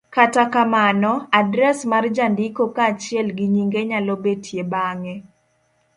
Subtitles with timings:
[0.09, 5.13] Kata kamano, adres mar jandiko kaachiel gi nyinge nyalo betie bang'e,